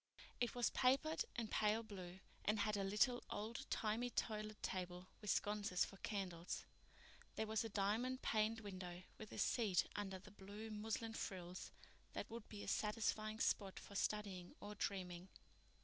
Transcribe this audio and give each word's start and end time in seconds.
It 0.39 0.55
was 0.55 0.71
papered 0.71 1.25
in 1.35 1.47
pale 1.49 1.83
blue 1.83 2.21
and 2.43 2.57
had 2.57 2.75
a 2.75 2.83
little, 2.83 3.21
old 3.29 3.67
timey 3.69 4.09
toilet 4.09 4.63
table 4.63 5.05
with 5.21 5.29
sconces 5.29 5.85
for 5.85 5.97
candles. 5.97 6.65
There 7.35 7.45
was 7.45 7.63
a 7.63 7.69
diamond 7.69 8.23
paned 8.23 8.61
window 8.61 9.03
with 9.19 9.31
a 9.31 9.37
seat 9.37 9.85
under 9.95 10.17
the 10.17 10.31
blue 10.31 10.71
muslin 10.71 11.13
frills 11.13 11.71
that 12.13 12.31
would 12.31 12.49
be 12.49 12.63
a 12.63 12.67
satisfying 12.67 13.39
spot 13.39 13.77
for 13.79 13.93
studying 13.93 14.55
or 14.59 14.73
dreaming. 14.73 15.29